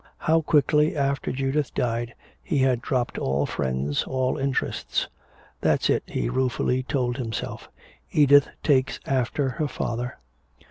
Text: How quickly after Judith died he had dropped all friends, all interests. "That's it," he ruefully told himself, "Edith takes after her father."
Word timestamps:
How 0.17 0.41
quickly 0.41 0.97
after 0.97 1.31
Judith 1.31 1.75
died 1.75 2.15
he 2.41 2.57
had 2.57 2.81
dropped 2.81 3.19
all 3.19 3.45
friends, 3.45 4.03
all 4.05 4.35
interests. 4.35 5.07
"That's 5.61 5.91
it," 5.91 6.01
he 6.07 6.27
ruefully 6.27 6.81
told 6.81 7.17
himself, 7.17 7.69
"Edith 8.11 8.49
takes 8.63 8.99
after 9.05 9.47
her 9.47 9.67
father." 9.67 10.17